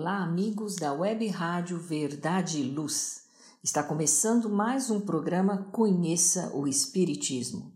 [0.00, 3.24] Olá, amigos da Web Rádio Verdade e Luz.
[3.62, 7.70] Está começando mais um programa Conheça o Espiritismo.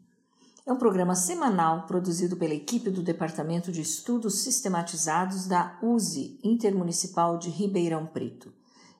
[0.64, 7.36] É um programa semanal produzido pela equipe do Departamento de Estudos Sistematizados da USE Intermunicipal
[7.36, 8.50] de Ribeirão Preto.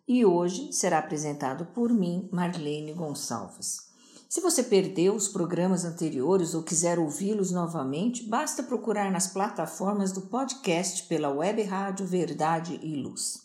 [0.06, 3.88] E hoje será apresentado por mim, Marlene Gonçalves.
[4.34, 10.22] Se você perdeu os programas anteriores ou quiser ouvi-los novamente, basta procurar nas plataformas do
[10.22, 13.42] podcast pela Web Rádio Verdade e Luz.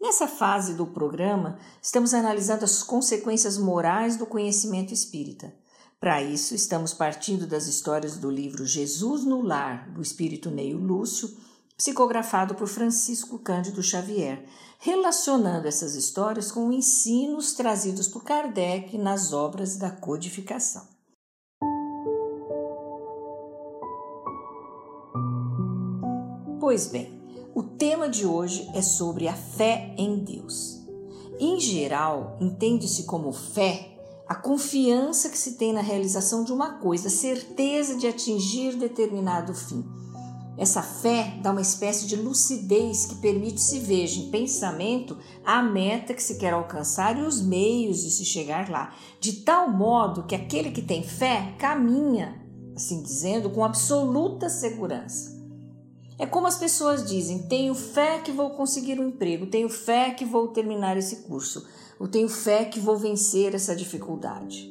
[0.00, 5.54] Nessa fase do programa, estamos analisando as consequências morais do conhecimento espírita.
[6.00, 11.30] Para isso, estamos partindo das histórias do livro Jesus no Lar, do espírito Neio Lúcio,
[11.76, 14.44] psicografado por Francisco Cândido Xavier,
[14.82, 20.88] relacionando essas histórias com ensinos trazidos por Kardec nas obras da codificação.
[26.58, 27.20] Pois bem,
[27.54, 30.80] o tema de hoje é sobre a fé em Deus.
[31.38, 37.08] Em geral, entende-se como fé a confiança que se tem na realização de uma coisa,
[37.08, 39.84] a certeza de atingir determinado fim.
[40.60, 46.12] Essa fé dá uma espécie de lucidez que permite se veja em pensamento a meta
[46.12, 50.34] que se quer alcançar e os meios de se chegar lá, de tal modo que
[50.34, 52.44] aquele que tem fé caminha,
[52.76, 55.34] assim dizendo, com absoluta segurança.
[56.18, 60.26] É como as pessoas dizem: tenho fé que vou conseguir um emprego, tenho fé que
[60.26, 61.66] vou terminar esse curso,
[61.98, 64.70] ou tenho fé que vou vencer essa dificuldade.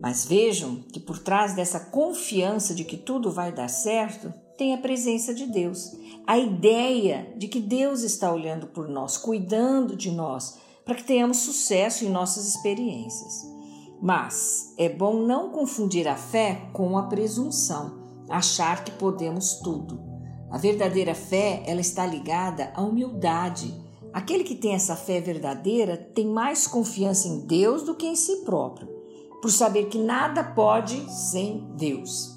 [0.00, 4.78] Mas vejam que por trás dessa confiança de que tudo vai dar certo, tem a
[4.78, 5.94] presença de Deus,
[6.26, 11.38] a ideia de que Deus está olhando por nós, cuidando de nós, para que tenhamos
[11.38, 13.46] sucesso em nossas experiências.
[14.00, 20.00] Mas é bom não confundir a fé com a presunção, achar que podemos tudo.
[20.50, 23.74] A verdadeira fé, ela está ligada à humildade.
[24.12, 28.36] Aquele que tem essa fé verdadeira tem mais confiança em Deus do que em si
[28.44, 28.88] próprio,
[29.42, 32.35] por saber que nada pode sem Deus.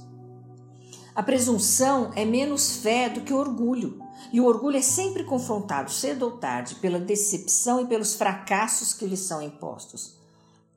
[1.20, 5.92] A presunção é menos fé do que o orgulho, e o orgulho é sempre confrontado,
[5.92, 10.16] cedo ou tarde, pela decepção e pelos fracassos que lhe são impostos.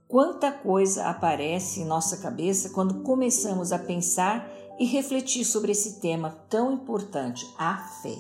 [0.09, 4.51] Quanta coisa aparece em nossa cabeça quando começamos a pensar
[4.81, 8.19] e refletir sobre esse tema tão importante, a fé.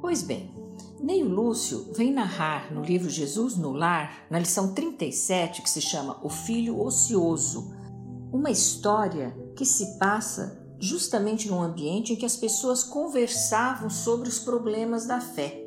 [0.00, 0.54] Pois bem,
[1.00, 6.20] Neio Lúcio vem narrar no livro Jesus no Lar, na lição 37, que se chama
[6.22, 7.74] O Filho Ocioso,
[8.32, 14.40] uma história que se passa justamente num ambiente em que as pessoas conversavam sobre os
[14.40, 15.64] problemas da fé.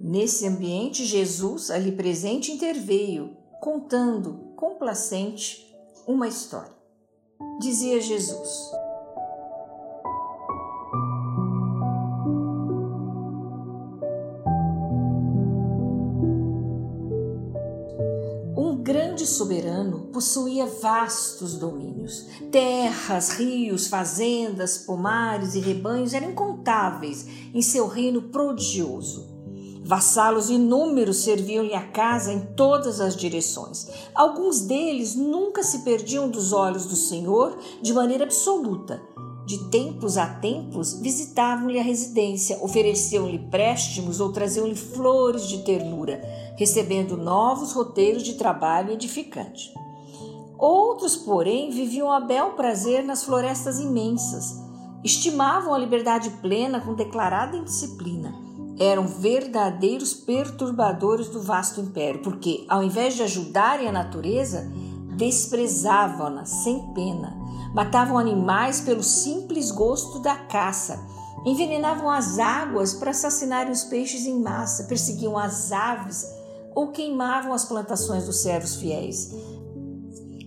[0.00, 5.76] Nesse ambiente, Jesus, ali presente, interveio, contando, complacente,
[6.06, 6.72] uma história.
[7.58, 8.70] Dizia Jesus:
[19.28, 22.26] soberano possuía vastos domínios.
[22.50, 29.38] Terras, rios, fazendas, pomares e rebanhos eram incontáveis em seu reino prodigioso.
[29.84, 33.88] Vassalos inúmeros serviam-lhe a casa em todas as direções.
[34.14, 39.00] Alguns deles nunca se perdiam dos olhos do Senhor de maneira absoluta.
[39.48, 46.20] De tempos a tempos visitavam-lhe a residência, ofereciam-lhe préstimos ou traziam-lhe flores de ternura,
[46.58, 49.72] recebendo novos roteiros de trabalho edificante.
[50.58, 54.54] Outros, porém, viviam a bel prazer nas florestas imensas,
[55.02, 58.34] estimavam a liberdade plena com declarada indisciplina.
[58.78, 64.70] Eram verdadeiros perturbadores do vasto império, porque, ao invés de ajudarem a natureza,
[65.16, 70.98] desprezavam-na sem pena, matavam animais pelo simples gosto da caça,
[71.44, 76.26] envenenavam as águas para assassinarem os peixes em massa, perseguiam as aves
[76.74, 79.34] ou queimavam as plantações dos servos fiéis,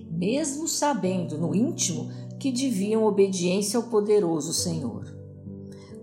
[0.09, 2.09] mesmo sabendo no íntimo
[2.39, 5.05] que deviam obediência ao poderoso Senhor.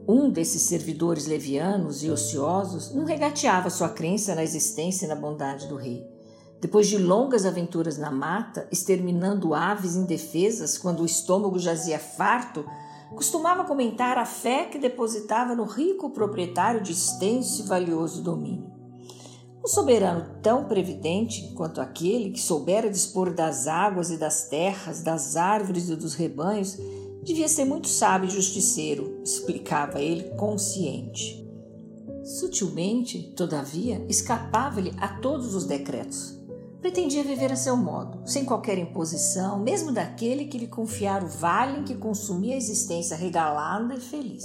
[0.07, 5.67] Um desses servidores levianos e ociosos não regateava sua crença na existência e na bondade
[5.67, 6.03] do rei.
[6.61, 12.65] Depois de longas aventuras na mata, exterminando aves indefesas quando o estômago jazia farto,
[13.15, 18.71] costumava comentar a fé que depositava no rico proprietário de extenso e valioso domínio.
[19.65, 25.37] Um soberano tão previdente quanto aquele que soubera dispor das águas e das terras, das
[25.37, 26.77] árvores e dos rebanhos,
[27.23, 31.47] devia ser muito sábio e justiceiro, explicava ele consciente.
[32.25, 36.38] Sutilmente, todavia, escapava-lhe a todos os decretos.
[36.81, 41.81] Pretendia viver a seu modo, sem qualquer imposição, mesmo daquele que lhe confiara o vale
[41.81, 44.45] em que consumia a existência regalada e feliz.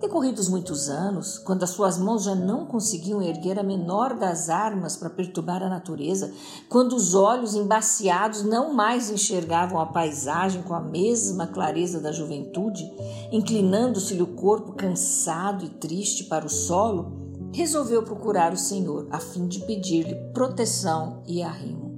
[0.00, 4.96] Decorridos muitos anos, quando as suas mãos já não conseguiam erguer a menor das armas
[4.96, 6.34] para perturbar a natureza,
[6.68, 12.92] quando os olhos embaciados não mais enxergavam a paisagem com a mesma clareza da juventude,
[13.30, 19.46] inclinando-se-lhe o corpo cansado e triste para o solo, resolveu procurar o Senhor a fim
[19.46, 21.92] de pedir-lhe proteção e arrimo.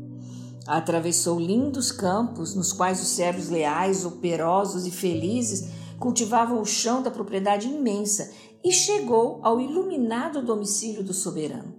[0.66, 5.68] Atravessou lindos campos nos quais os servos leais, operosos e felizes
[5.98, 8.30] cultivavam o chão da propriedade imensa
[8.62, 11.74] e chegou ao iluminado domicílio do soberano.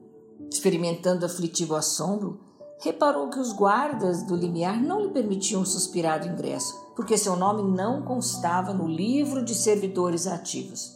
[0.51, 2.39] Experimentando aflitivo assombro,
[2.79, 7.63] reparou que os guardas do limiar não lhe permitiam suspirar do ingresso, porque seu nome
[7.63, 10.95] não constava no livro de servidores ativos.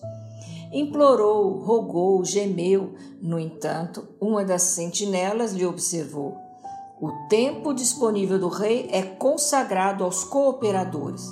[0.72, 2.94] Implorou, rogou, gemeu.
[3.22, 6.38] No entanto, uma das sentinelas lhe observou:
[7.02, 11.26] O tempo disponível do rei é consagrado aos cooperadores.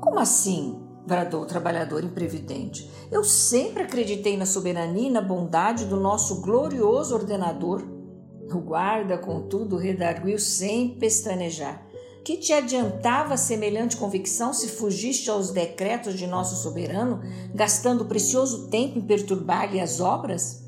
[0.00, 0.84] Como assim?
[1.08, 2.88] bradou o trabalhador imprevidente.
[3.10, 7.82] Eu sempre acreditei na soberania e na bondade do nosso glorioso ordenador.
[8.52, 11.87] O guarda, contudo, redarguiu sem pestanejar.
[12.28, 17.22] Que te adiantava semelhante convicção se fugiste aos decretos de nosso soberano,
[17.54, 20.62] gastando precioso tempo em perturbar-lhe as obras?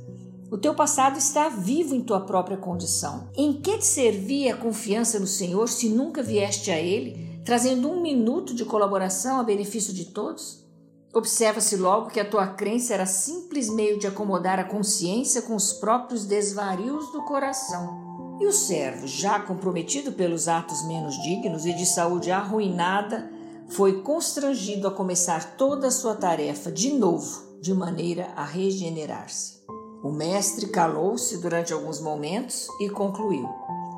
[0.51, 3.29] O teu passado está vivo em tua própria condição.
[3.37, 7.43] Em que te servia a confiança no Senhor se nunca vieste a Ele?
[7.45, 10.65] trazendo um minuto de colaboração a benefício de todos?
[11.13, 15.75] Observa-se logo que a tua crença era simples meio de acomodar a consciência com os
[15.75, 18.10] próprios desvarios do coração.
[18.41, 23.31] E o servo, já comprometido pelos atos menos dignos e de saúde arruinada,
[23.69, 29.61] foi constrangido a começar toda a sua tarefa de novo, de maneira a regenerar-se.
[30.03, 33.47] O mestre calou-se durante alguns momentos e concluiu: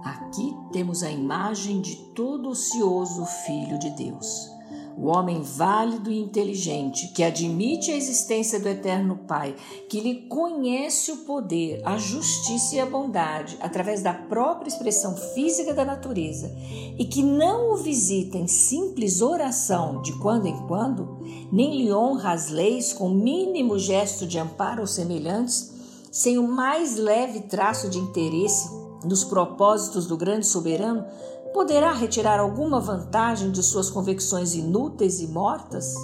[0.05, 4.51] Aqui temos a imagem de todo ocioso Filho de Deus,
[4.97, 9.55] o homem válido e inteligente que admite a existência do Eterno Pai,
[9.89, 15.73] que lhe conhece o poder, a justiça e a bondade através da própria expressão física
[15.73, 16.55] da natureza
[16.99, 21.19] e que não o visita em simples oração de quando em quando,
[21.51, 25.73] nem lhe honra as leis com mínimo gesto de amparo aos semelhantes,
[26.11, 28.69] sem o mais leve traço de interesse
[29.05, 31.05] nos propósitos do grande soberano,
[31.53, 35.95] poderá retirar alguma vantagem de suas convicções inúteis e mortas?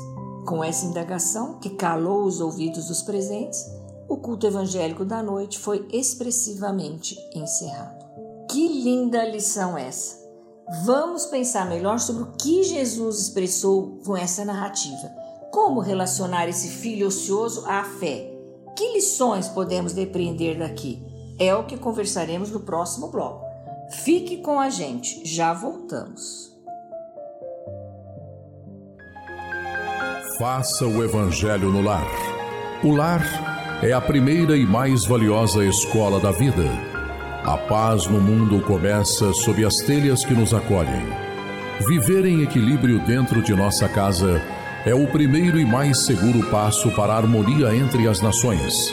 [0.46, 3.64] Com essa indagação, que calou os ouvidos dos presentes,
[4.08, 8.06] o culto evangélico da noite foi expressivamente encerrado.
[8.50, 10.16] Que linda lição essa!
[10.84, 15.10] Vamos pensar melhor sobre o que Jesus expressou com essa narrativa.
[15.50, 18.34] Como relacionar esse filho ocioso à fé?
[18.76, 21.02] Que lições podemos depreender daqui?
[21.38, 23.47] É o que conversaremos no próximo bloco.
[23.90, 26.52] Fique com a gente, já voltamos.
[30.38, 32.06] Faça o Evangelho no lar.
[32.84, 33.22] O lar
[33.82, 36.64] é a primeira e mais valiosa escola da vida.
[37.44, 41.06] A paz no mundo começa sob as telhas que nos acolhem.
[41.86, 44.42] Viver em equilíbrio dentro de nossa casa
[44.84, 48.92] é o primeiro e mais seguro passo para a harmonia entre as nações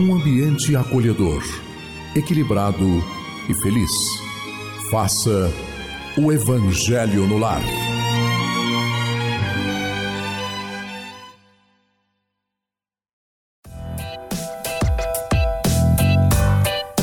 [0.00, 1.42] um ambiente acolhedor,
[2.14, 3.02] equilibrado
[3.48, 3.90] e feliz.
[4.92, 5.52] Faça
[6.16, 7.60] o Evangelho no Lar.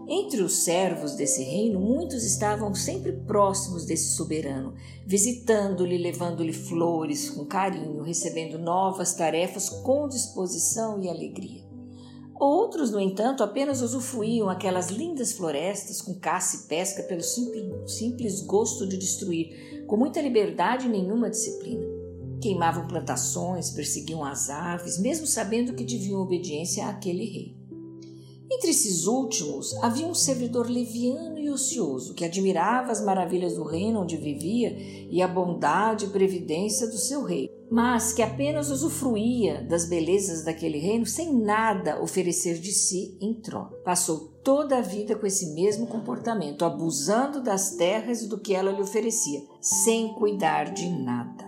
[0.06, 4.74] Entre os servos desse reino, muitos estavam sempre próximos desse soberano,
[5.06, 11.64] visitando-lhe, levando-lhe flores com carinho, recebendo novas tarefas com disposição e alegria.
[12.38, 18.86] Outros, no entanto, apenas usufruíam aquelas lindas florestas com caça e pesca pelo simples, gosto
[18.86, 21.86] de destruir, com muita liberdade e nenhuma disciplina.
[22.42, 27.63] Queimavam plantações, perseguiam as aves, mesmo sabendo que deviam obediência àquele rei.
[28.50, 34.02] Entre esses últimos havia um servidor leviano e ocioso que admirava as maravilhas do reino
[34.02, 34.76] onde vivia
[35.10, 40.78] e a bondade e previdência do seu rei, mas que apenas usufruía das belezas daquele
[40.78, 43.76] reino sem nada oferecer de si em troca.
[43.84, 48.70] Passou toda a vida com esse mesmo comportamento, abusando das terras e do que ela
[48.70, 51.43] lhe oferecia, sem cuidar de nada.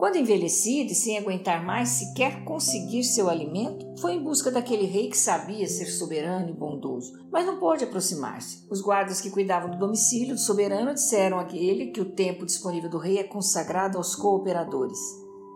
[0.00, 5.10] Quando envelhecido e sem aguentar mais sequer conseguir seu alimento, foi em busca daquele rei
[5.10, 8.66] que sabia ser soberano e bondoso, mas não pôde aproximar-se.
[8.70, 12.88] Os guardas que cuidavam do domicílio do soberano disseram a ele que o tempo disponível
[12.88, 14.98] do rei é consagrado aos cooperadores.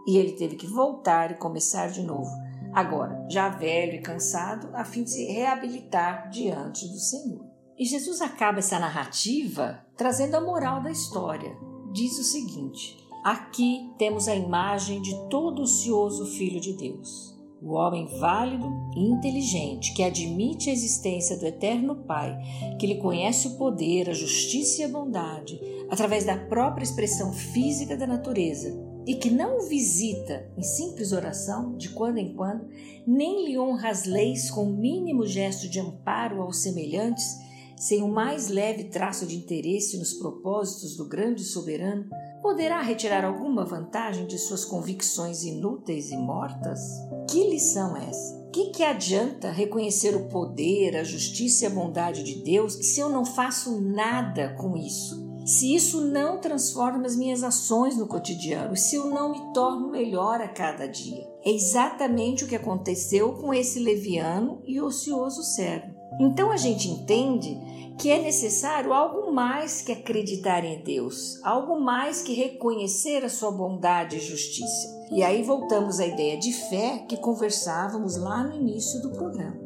[0.06, 2.30] E ele teve que voltar e começar de novo,
[2.74, 7.46] agora já velho e cansado, a fim de se reabilitar diante do Senhor.
[7.78, 11.56] E Jesus acaba essa narrativa trazendo a moral da história.
[11.94, 18.06] Diz o seguinte: Aqui temos a imagem de todo ocioso Filho de Deus, o homem
[18.18, 22.36] válido e inteligente que admite a existência do Eterno Pai,
[22.78, 27.96] que lhe conhece o poder, a justiça e a bondade através da própria expressão física
[27.96, 32.68] da natureza e que não o visita em simples oração de quando em quando,
[33.06, 37.38] nem lhe honra as leis com o mínimo gesto de amparo aos semelhantes,
[37.84, 42.08] sem o mais leve traço de interesse nos propósitos do grande soberano,
[42.40, 46.80] poderá retirar alguma vantagem de suas convicções inúteis e mortas?
[47.30, 48.42] Que lição é essa?
[48.54, 53.10] Que que adianta reconhecer o poder, a justiça e a bondade de Deus se eu
[53.10, 55.22] não faço nada com isso?
[55.44, 60.40] Se isso não transforma as minhas ações no cotidiano, se eu não me torno melhor
[60.40, 61.28] a cada dia.
[61.44, 65.92] É exatamente o que aconteceu com esse leviano e ocioso servo.
[66.18, 72.22] Então a gente entende que é necessário algo mais que acreditar em Deus, algo mais
[72.22, 74.94] que reconhecer a sua bondade e justiça.
[75.10, 79.64] E aí voltamos à ideia de fé que conversávamos lá no início do programa.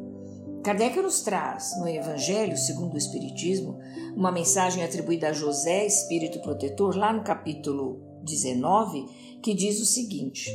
[0.63, 3.79] Kardec nos traz no Evangelho segundo o Espiritismo
[4.15, 9.05] uma mensagem atribuída a José, espírito protetor, lá no capítulo 19,
[9.41, 10.51] que diz o seguinte: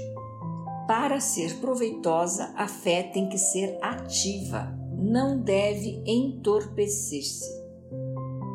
[0.86, 7.63] Para ser proveitosa, a fé tem que ser ativa, não deve entorpecer-se.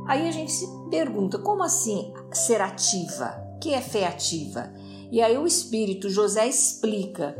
[0.10, 3.48] Aí a gente se pergunta, como assim ser ativa?
[3.56, 4.74] O que é fé ativa?
[5.12, 7.38] E aí o Espírito José explica,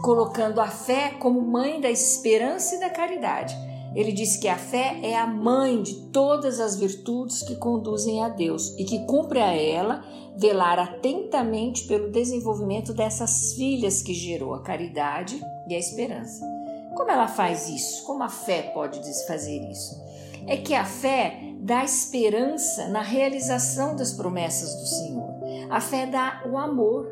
[0.00, 3.52] colocando a fé como mãe da esperança e da caridade.
[3.96, 8.28] Ele diz que a fé é a mãe de todas as virtudes que conduzem a
[8.28, 10.04] Deus e que cumpre a ela
[10.36, 16.46] velar atentamente pelo desenvolvimento dessas filhas que gerou a caridade e a esperança.
[16.94, 18.04] Como ela faz isso?
[18.04, 20.00] Como a fé pode fazer isso?
[20.46, 25.30] É que a fé dá esperança na realização das promessas do Senhor.
[25.70, 27.08] A fé dá o amor.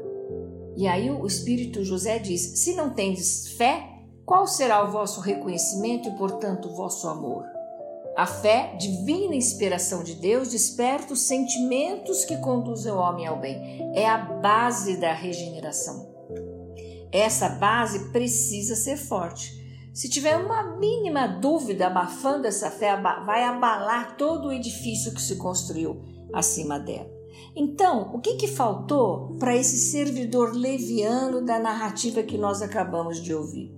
[0.76, 3.82] E aí o Espírito José diz: se não tendes fé,
[4.26, 7.44] qual será o vosso reconhecimento e, portanto, o vosso amor?
[8.14, 13.90] A fé, divina inspiração de Deus, desperta os sentimentos que conduzem o homem ao bem.
[13.94, 16.12] É a base da regeneração.
[17.11, 19.62] Essa base precisa ser forte.
[19.92, 25.37] Se tiver uma mínima dúvida abafando essa fé, vai abalar todo o edifício que se
[25.37, 26.00] construiu
[26.32, 27.11] acima dela.
[27.54, 33.34] Então, o que, que faltou para esse servidor leviano da narrativa que nós acabamos de
[33.34, 33.70] ouvir?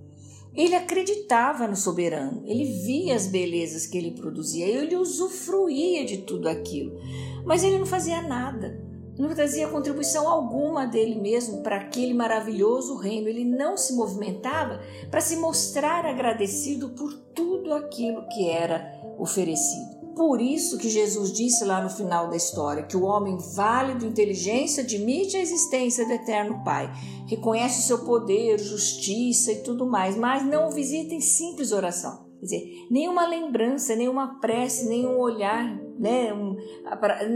[0.53, 6.47] Ele acreditava no soberano, ele via as belezas que ele produzia, ele usufruía de tudo
[6.47, 6.97] aquilo,
[7.43, 8.81] mas ele não fazia nada,
[9.17, 13.27] não trazia contribuição alguma dele mesmo para aquele maravilhoso reino.
[13.27, 19.95] Ele não se movimentava para se mostrar agradecido por tudo aquilo que era oferecido.
[20.15, 24.81] Por isso que Jesus disse lá no final da história que o homem válido, inteligência,
[24.81, 26.89] admite a existência do eterno Pai,
[27.27, 32.25] reconhece o seu poder, justiça e tudo mais, mas não o visita em simples oração.
[32.39, 36.33] Quer dizer, nenhuma lembrança, nenhuma prece, nenhum olhar, né?
[36.33, 36.57] Um,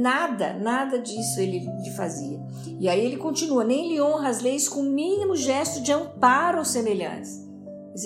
[0.01, 2.39] nada, nada disso ele fazia.
[2.79, 6.59] E aí ele continua: nem lhe honra as leis com o mínimo gesto de amparo
[6.59, 7.49] aos semelhantes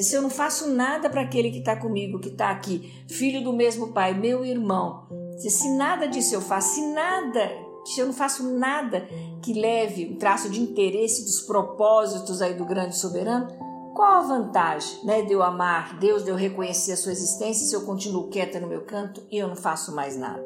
[0.01, 3.53] se eu não faço nada para aquele que está comigo, que está aqui, filho do
[3.53, 5.07] mesmo pai, meu irmão,
[5.38, 7.51] se nada disso eu faço, se nada,
[7.86, 9.07] se eu não faço nada
[9.41, 13.48] que leve um traço de interesse dos propósitos aí do grande soberano,
[13.94, 17.76] qual a vantagem né, de eu amar Deus, de eu reconhecer a sua existência, se
[17.76, 20.44] eu continuo quieta no meu canto e eu não faço mais nada?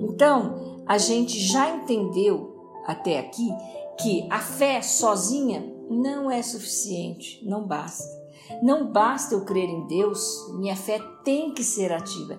[0.00, 3.50] Então, a gente já entendeu até aqui
[4.00, 8.22] que a fé sozinha não é suficiente, não basta.
[8.62, 12.38] Não basta eu crer em Deus, minha fé tem que ser ativa.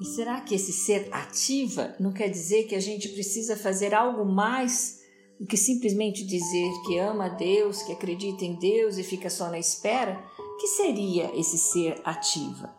[0.00, 4.24] E será que esse ser ativa não quer dizer que a gente precisa fazer algo
[4.24, 5.00] mais
[5.38, 9.48] do que simplesmente dizer que ama a Deus, que acredita em Deus e fica só
[9.48, 10.24] na espera?
[10.58, 12.74] que seria esse ser ativa?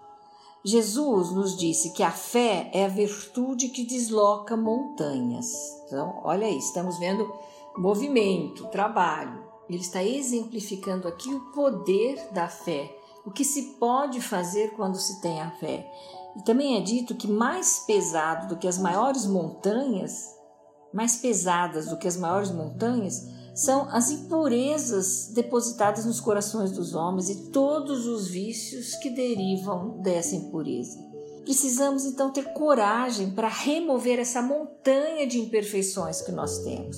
[0.64, 5.54] Jesus nos disse que a fé é a virtude que desloca montanhas.
[5.86, 7.32] Então, olha aí, estamos vendo
[7.78, 9.46] movimento, trabalho.
[9.70, 12.94] Ele está exemplificando aqui o poder da fé,
[13.26, 15.90] o que se pode fazer quando se tem a fé.
[16.36, 20.36] E também é dito que mais pesado do que as maiores montanhas,
[20.94, 27.30] mais pesadas do que as maiores montanhas, são as impurezas depositadas nos corações dos homens
[27.30, 30.98] e todos os vícios que derivam dessa impureza.
[31.44, 36.98] Precisamos então ter coragem para remover essa montanha de imperfeições que nós temos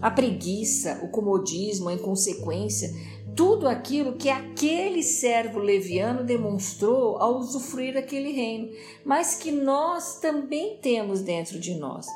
[0.00, 2.90] a preguiça, o comodismo, a inconsequência,
[3.36, 8.68] tudo aquilo que aquele servo leviano demonstrou ao usufruir daquele reino,
[9.04, 12.06] mas que nós também temos dentro de nós.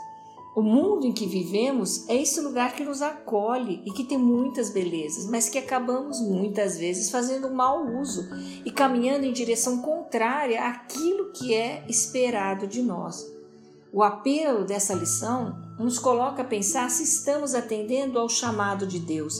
[0.54, 4.70] O mundo em que vivemos é esse lugar que nos acolhe e que tem muitas
[4.70, 8.28] belezas, mas que acabamos muitas vezes fazendo mau uso
[8.64, 13.26] e caminhando em direção contrária àquilo que é esperado de nós.
[13.92, 19.34] O apelo dessa lição nos coloca a pensar se estamos atendendo ao chamado de Deus,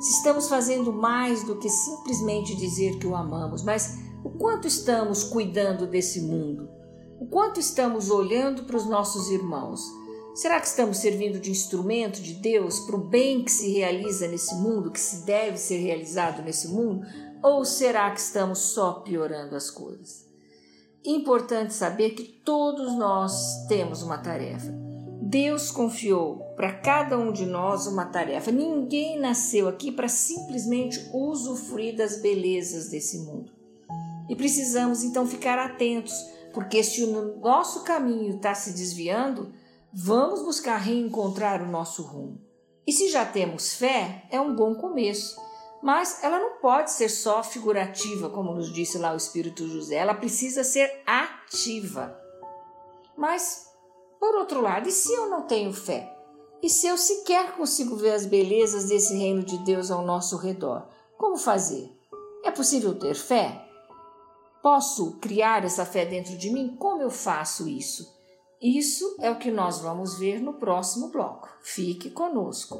[0.00, 5.24] se estamos fazendo mais do que simplesmente dizer que o amamos, mas o quanto estamos
[5.24, 6.68] cuidando desse mundo,
[7.18, 9.80] o quanto estamos olhando para os nossos irmãos.
[10.34, 14.54] Será que estamos servindo de instrumento de Deus para o bem que se realiza nesse
[14.54, 17.06] mundo, que se deve ser realizado nesse mundo?
[17.42, 20.26] Ou será que estamos só piorando as coisas?
[21.04, 24.72] Importante saber que todos nós temos uma tarefa.
[25.22, 28.50] Deus confiou para cada um de nós uma tarefa.
[28.50, 33.52] Ninguém nasceu aqui para simplesmente usufruir das belezas desse mundo.
[34.28, 36.14] E precisamos então ficar atentos,
[36.52, 39.52] porque se o nosso caminho está se desviando,
[40.04, 42.40] vamos buscar reencontrar o nosso rumo.
[42.86, 45.36] E se já temos fé, é um bom começo
[45.82, 50.14] mas ela não pode ser só figurativa, como nos disse lá o Espírito José, ela
[50.14, 52.18] precisa ser ativa.
[53.16, 53.66] Mas,
[54.18, 56.14] por outro lado, e se eu não tenho fé?
[56.60, 60.88] E se eu sequer consigo ver as belezas desse reino de Deus ao nosso redor?
[61.16, 61.96] Como fazer?
[62.44, 63.64] É possível ter fé?
[64.60, 66.76] Posso criar essa fé dentro de mim?
[66.76, 68.17] Como eu faço isso?
[68.60, 71.48] Isso é o que nós vamos ver no próximo bloco.
[71.62, 72.76] Fique conosco.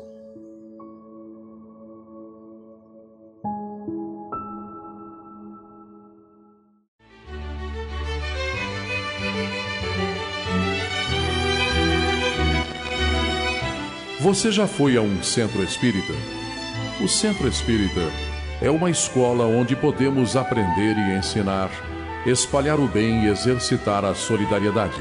[14.20, 16.12] Você já foi a um centro espírita?
[17.00, 18.00] O centro espírita
[18.60, 21.70] é uma escola onde podemos aprender e ensinar,
[22.26, 25.00] espalhar o bem e exercitar a solidariedade.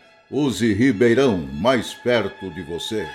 [0.33, 3.05] Use Ribeirão mais perto de você.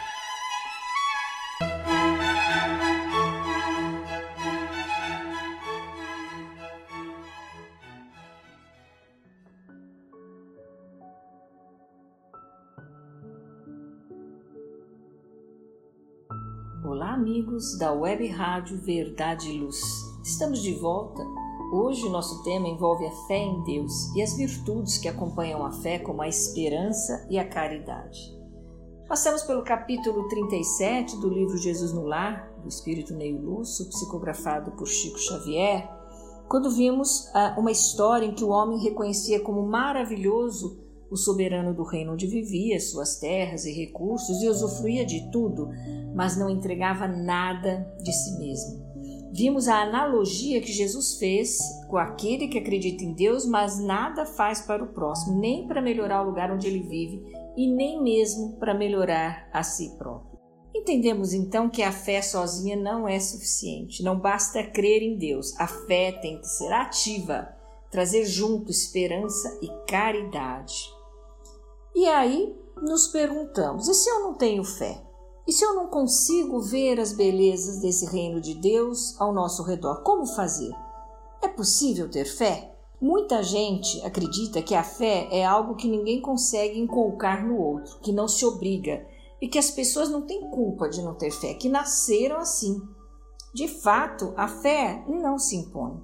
[16.85, 19.81] Olá, amigos da Web Rádio Verdade e Luz.
[20.23, 21.46] Estamos de volta.
[21.79, 25.71] Hoje o nosso tema envolve a fé em Deus e as virtudes que acompanham a
[25.71, 28.35] fé, como a esperança e a caridade.
[29.07, 34.89] Passamos pelo capítulo 37 do livro Jesus no Lar, do Espírito Neil Lúcio, psicografado por
[34.89, 35.87] Chico Xavier,
[36.49, 41.83] quando vimos ah, uma história em que o homem reconhecia como maravilhoso o soberano do
[41.83, 45.69] reino onde vivia, suas terras e recursos, e usufruía de tudo,
[46.15, 48.96] mas não entregava nada de si mesmo.
[49.37, 51.59] Vimos a analogia que Jesus fez
[51.91, 56.23] com aquele que acredita em Deus, mas nada faz para o próximo, nem para melhorar
[56.23, 57.23] o lugar onde ele vive
[57.55, 60.39] e nem mesmo para melhorar a si próprio.
[60.75, 65.67] Entendemos então que a fé sozinha não é suficiente, não basta crer em Deus, a
[65.67, 67.47] fé tem que ser ativa,
[67.91, 70.91] trazer junto esperança e caridade.
[71.95, 75.06] E aí nos perguntamos: e se eu não tenho fé?
[75.47, 80.03] E se eu não consigo ver as belezas desse reino de Deus ao nosso redor,
[80.03, 80.73] como fazer?
[81.41, 82.77] É possível ter fé?
[83.01, 88.11] Muita gente acredita que a fé é algo que ninguém consegue inculcar no outro, que
[88.11, 89.07] não se obriga
[89.41, 92.83] e que as pessoas não têm culpa de não ter fé, que nasceram assim.
[93.55, 96.03] De fato, a fé não se impõe,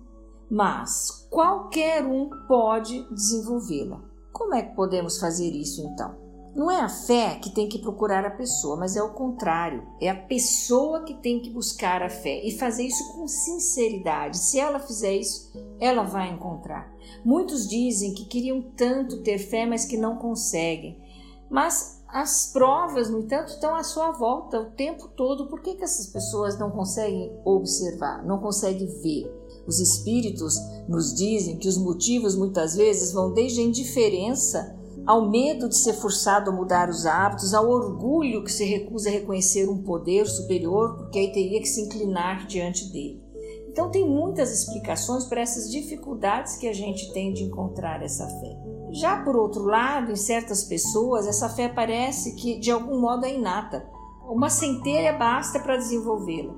[0.48, 4.00] mas qualquer um pode desenvolvê-la.
[4.33, 6.21] Como é que podemos fazer isso então?
[6.54, 9.86] Não é a fé que tem que procurar a pessoa, mas é o contrário.
[9.98, 14.36] É a pessoa que tem que buscar a fé e fazer isso com sinceridade.
[14.36, 16.92] Se ela fizer isso, ela vai encontrar.
[17.24, 21.00] Muitos dizem que queriam tanto ter fé, mas que não conseguem.
[21.48, 25.48] Mas as provas, no entanto, estão à sua volta o tempo todo.
[25.48, 29.32] Por que, que essas pessoas não conseguem observar, não conseguem ver?
[29.66, 35.68] Os espíritos nos dizem que os motivos muitas vezes vão desde a indiferença ao medo
[35.68, 39.82] de ser forçado a mudar os hábitos, ao orgulho que se recusa a reconhecer um
[39.82, 43.22] poder superior, porque aí teria que se inclinar diante dele.
[43.68, 48.56] Então, tem muitas explicações para essas dificuldades que a gente tem de encontrar essa fé.
[48.92, 53.34] Já por outro lado, em certas pessoas, essa fé parece que de algum modo é
[53.34, 53.88] inata.
[54.28, 56.52] Uma centelha basta para desenvolvê-la.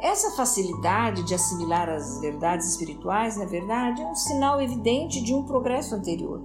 [0.00, 5.44] Essa facilidade de assimilar as verdades espirituais, na verdade, é um sinal evidente de um
[5.44, 6.40] progresso anterior.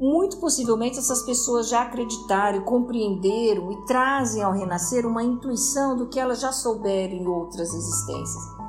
[0.00, 6.18] Muito possivelmente essas pessoas já acreditaram, compreenderam e trazem ao renascer uma intuição do que
[6.18, 8.60] elas já souberam em outras existências.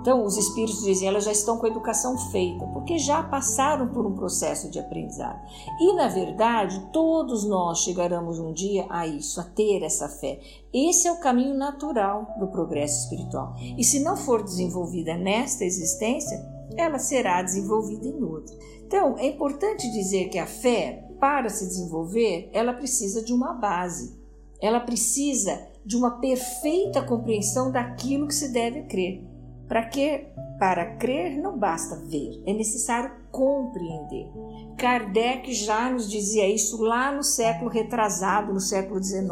[0.00, 4.06] Então, os espíritos dizem, elas já estão com a educação feita, porque já passaram por
[4.06, 5.38] um processo de aprendizado.
[5.78, 10.40] E, na verdade, todos nós chegaremos um dia a isso, a ter essa fé.
[10.72, 13.54] Esse é o caminho natural do progresso espiritual.
[13.76, 16.40] E se não for desenvolvida nesta existência,
[16.76, 18.56] ela será desenvolvida em outra.
[18.90, 24.18] Então, é importante dizer que a fé, para se desenvolver, ela precisa de uma base.
[24.60, 29.22] Ela precisa de uma perfeita compreensão daquilo que se deve crer.
[29.68, 30.26] Para que
[30.58, 34.28] para crer não basta ver, é necessário compreender.
[34.76, 39.30] Kardec já nos dizia isso lá no século retrasado, no século XIX.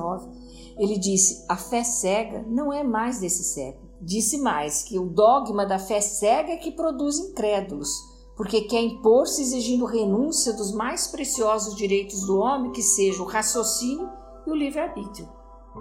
[0.79, 3.89] Ele disse: a fé cega não é mais desse século.
[4.01, 7.91] Disse mais que o dogma da fé cega é que produz incrédulos,
[8.39, 14.09] porque quer impor-se exigindo renúncia dos mais preciosos direitos do homem, que seja o raciocínio
[14.47, 15.29] e o livre-arbítrio.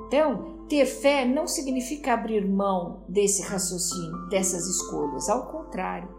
[0.08, 6.10] Então, ter fé não significa abrir mão desse raciocínio, dessas escolhas, ao contrário.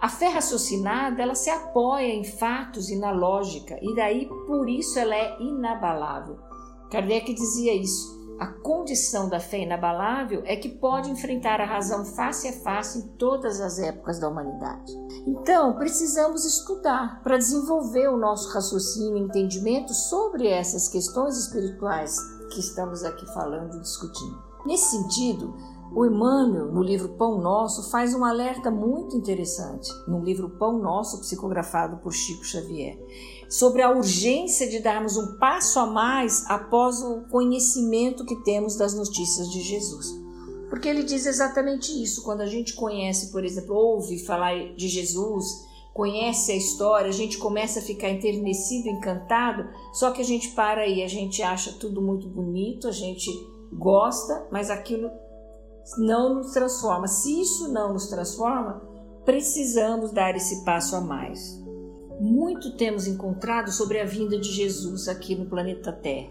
[0.00, 4.96] A fé raciocinada, ela se apoia em fatos e na lógica, e daí por isso
[4.96, 6.38] ela é inabalável.
[6.88, 8.19] Kardec dizia isso.
[8.40, 13.02] A condição da fé inabalável é que pode enfrentar a razão face a face em
[13.18, 14.90] todas as épocas da humanidade.
[15.26, 22.16] Então, precisamos estudar para desenvolver o nosso raciocínio e entendimento sobre essas questões espirituais
[22.50, 24.42] que estamos aqui falando e discutindo.
[24.64, 25.54] Nesse sentido,
[25.92, 31.20] o Emmanuel, no livro Pão Nosso, faz um alerta muito interessante, no livro Pão Nosso,
[31.20, 32.96] psicografado por Chico Xavier.
[33.50, 38.94] Sobre a urgência de darmos um passo a mais após o conhecimento que temos das
[38.94, 40.06] notícias de Jesus.
[40.68, 42.22] Porque ele diz exatamente isso.
[42.22, 47.38] Quando a gente conhece, por exemplo, ouve falar de Jesus, conhece a história, a gente
[47.38, 52.00] começa a ficar enternecido, encantado, só que a gente para aí, a gente acha tudo
[52.00, 53.28] muito bonito, a gente
[53.72, 55.10] gosta, mas aquilo
[55.98, 57.08] não nos transforma.
[57.08, 58.80] Se isso não nos transforma,
[59.24, 61.60] precisamos dar esse passo a mais.
[62.20, 66.28] Muito temos encontrado sobre a vinda de Jesus aqui no planeta Terra.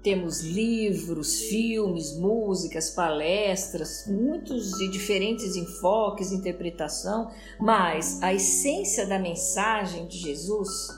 [0.00, 10.06] Temos livros, filmes, músicas, palestras, muitos e diferentes enfoques, interpretação, mas a essência da mensagem
[10.06, 10.88] de Jesus,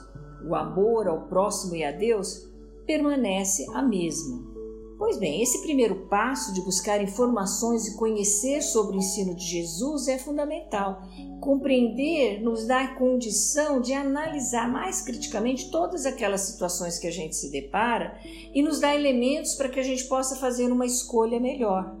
[0.47, 2.47] o amor ao próximo e a Deus,
[2.85, 4.56] permanece a mesma.
[4.97, 10.07] Pois bem, esse primeiro passo de buscar informações e conhecer sobre o ensino de Jesus
[10.07, 11.03] é fundamental.
[11.39, 17.51] Compreender nos dá condição de analisar mais criticamente todas aquelas situações que a gente se
[17.51, 18.19] depara
[18.51, 21.95] e nos dá elementos para que a gente possa fazer uma escolha melhor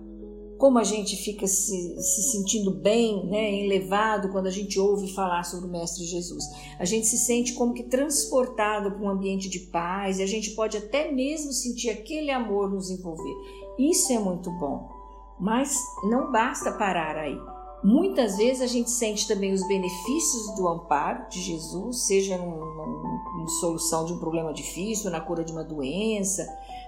[0.57, 5.43] como a gente fica se, se, sentindo bem, né, elevado quando a gente ouve falar
[5.43, 6.43] sobre o Mestre Jesus.
[6.79, 10.51] A gente se sente como que transportado para um ambiente de paz e a gente
[10.51, 13.35] pode até mesmo sentir aquele amor nos envolver.
[13.77, 14.89] Isso é muito bom,
[15.39, 17.37] mas não basta parar aí.
[17.83, 24.03] Muitas vezes a gente sente também os benefícios do amparo de Jesus, seja numa solução
[24.05, 26.43] de um problema difícil, na cura de uma doença,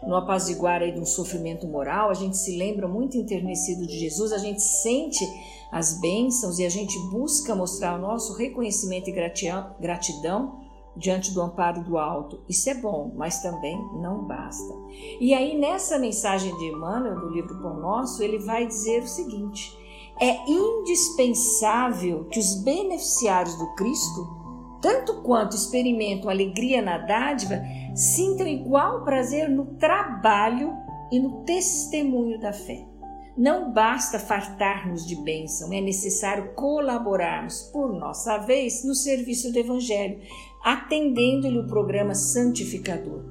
[0.05, 4.31] no apaziguar aí de um sofrimento moral, a gente se lembra muito enternecido de Jesus,
[4.31, 5.25] a gente sente
[5.71, 9.13] as bênçãos e a gente busca mostrar o nosso reconhecimento e
[9.79, 10.59] gratidão
[10.95, 12.41] diante do amparo do alto.
[12.49, 14.73] Isso é bom, mas também não basta.
[15.19, 19.77] E aí, nessa mensagem de Emmanuel, do livro Pão Nosso, ele vai dizer o seguinte:
[20.19, 24.38] é indispensável que os beneficiários do Cristo
[24.81, 27.61] tanto quanto experimentam alegria na dádiva,
[27.95, 30.73] sintam igual prazer no trabalho
[31.11, 32.85] e no testemunho da fé.
[33.37, 40.19] Não basta fartar-nos de bênção, é necessário colaborarmos, por nossa vez, no serviço do Evangelho,
[40.63, 43.23] atendendo-lhe o programa santificador.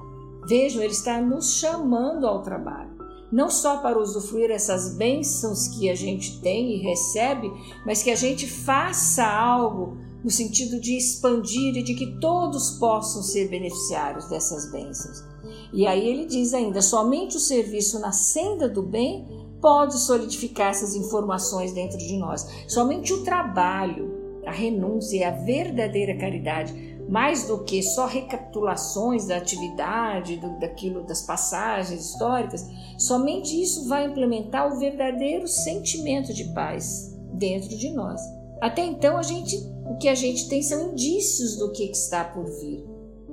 [0.48, 2.96] Vejam, ele está nos chamando ao trabalho,
[3.30, 7.52] não só para usufruir essas bênçãos que a gente tem e recebe,
[7.84, 13.22] mas que a gente faça algo no sentido de expandir e de que todos possam
[13.22, 15.24] ser beneficiários dessas bênçãos.
[15.72, 19.26] E aí ele diz ainda: somente o serviço na senda do bem
[19.60, 22.46] pode solidificar essas informações dentro de nós.
[22.66, 26.72] Somente o trabalho, a renúncia e a verdadeira caridade,
[27.08, 34.06] mais do que só recapitulações da atividade, do, daquilo, das passagens históricas, somente isso vai
[34.06, 38.20] implementar o verdadeiro sentimento de paz dentro de nós.
[38.60, 39.56] Até então a gente
[39.88, 42.84] o que a gente tem são indícios do que está por vir.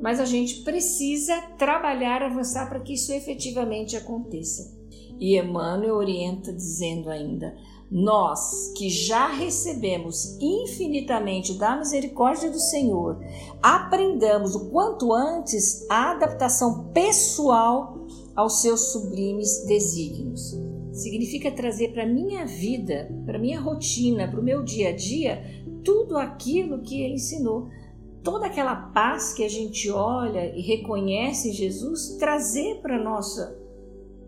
[0.02, 4.74] Mas a gente precisa trabalhar, avançar para que isso efetivamente aconteça.
[5.20, 7.56] E Emmanuel orienta dizendo ainda:
[7.90, 13.20] nós que já recebemos infinitamente da misericórdia do Senhor,
[13.62, 20.75] aprendamos o quanto antes a adaptação pessoal aos seus sublimes desígnios.
[20.96, 25.44] Significa trazer para minha vida, para minha rotina, para o meu dia a dia,
[25.84, 27.68] tudo aquilo que ele ensinou.
[28.24, 33.64] Toda aquela paz que a gente olha e reconhece em Jesus, trazer para nossa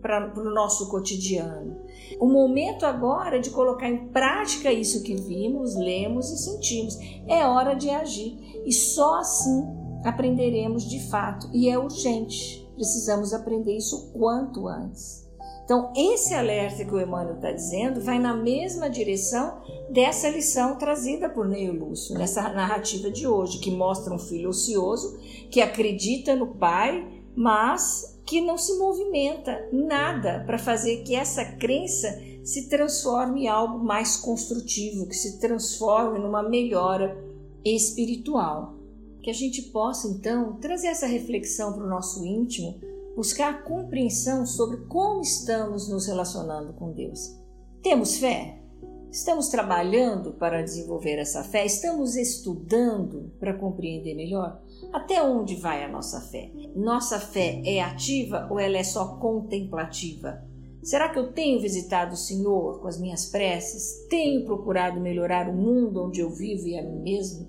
[0.02, 1.76] para o nosso cotidiano.
[2.20, 6.96] O momento agora de colocar em prática isso que vimos, lemos e sentimos.
[7.26, 9.66] É hora de agir e só assim
[10.04, 11.50] aprenderemos de fato.
[11.52, 15.27] E é urgente, precisamos aprender isso o quanto antes.
[15.68, 21.28] Então, esse alerta que o Emmanuel está dizendo vai na mesma direção dessa lição trazida
[21.28, 26.54] por Neil Lúcio, nessa narrativa de hoje, que mostra um filho ocioso que acredita no
[26.54, 33.48] pai, mas que não se movimenta nada para fazer que essa crença se transforme em
[33.48, 37.14] algo mais construtivo, que se transforme numa melhora
[37.62, 38.72] espiritual.
[39.20, 42.87] Que a gente possa então trazer essa reflexão para o nosso íntimo
[43.18, 47.36] buscar compreensão sobre como estamos nos relacionando com Deus.
[47.82, 48.62] Temos fé?
[49.10, 51.66] Estamos trabalhando para desenvolver essa fé?
[51.66, 54.62] Estamos estudando para compreender melhor?
[54.92, 56.52] Até onde vai a nossa fé?
[56.76, 60.40] Nossa fé é ativa ou ela é só contemplativa?
[60.80, 64.06] Será que eu tenho visitado o Senhor com as minhas preces?
[64.08, 67.48] Tenho procurado melhorar o mundo onde eu vivo e a mim mesmo?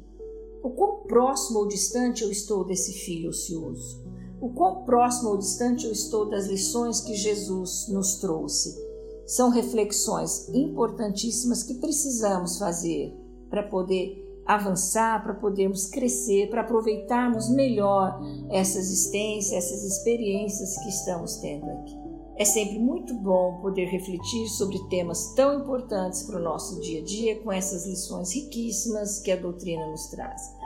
[0.63, 4.08] O quão próximo ou distante eu estou desse filho ocioso?
[4.41, 8.77] O quão próximo ou distante eu estou das lições que Jesus nos trouxe.
[9.25, 13.15] São reflexões importantíssimas que precisamos fazer
[13.49, 21.35] para poder avançar, para podermos crescer, para aproveitarmos melhor essa existência, essas experiências que estamos
[21.37, 21.99] tendo aqui.
[22.35, 27.03] É sempre muito bom poder refletir sobre temas tão importantes para o nosso dia a
[27.03, 30.58] dia com essas lições riquíssimas que a doutrina nos traz.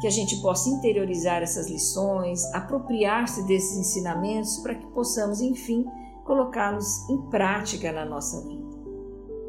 [0.00, 5.84] Que a gente possa interiorizar essas lições, apropriar-se desses ensinamentos para que possamos, enfim,
[6.24, 8.70] colocá-los em prática na nossa vida.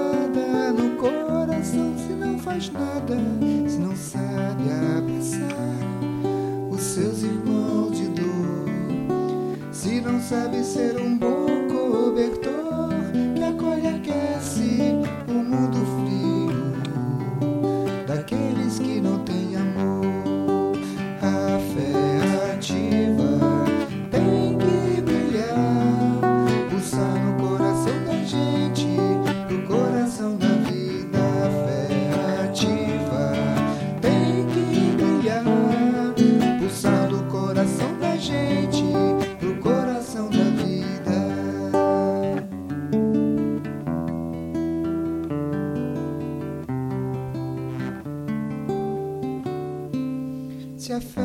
[50.85, 51.24] Se a